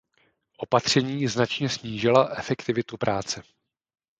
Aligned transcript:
Opatření 0.57 1.27
značně 1.27 1.69
snížila 1.69 2.29
efektivitu 2.37 2.97
práce. 2.97 3.43